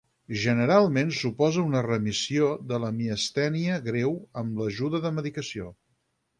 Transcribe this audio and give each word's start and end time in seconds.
Generalment, 0.43 1.11
suposa 1.17 1.65
una 1.65 1.83
remissió 1.87 2.49
de 2.73 2.81
la 2.85 2.91
miastènia 3.03 3.79
greu 3.91 4.19
amb 4.45 4.61
l'ajuda 4.65 5.07
de 5.07 5.17
medicació. 5.23 5.73